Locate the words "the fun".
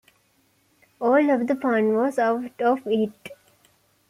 1.45-1.93